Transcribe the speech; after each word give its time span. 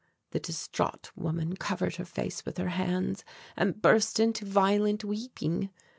The 0.31 0.39
distraught 0.39 1.11
woman 1.15 1.55
covered 1.55 1.97
her 1.97 2.05
face 2.05 2.43
with 2.43 2.57
her 2.57 2.69
hands 2.69 3.23
and 3.55 3.79
burst 3.83 4.19
into 4.19 4.45
violent 4.45 5.05
weeping. 5.05 5.69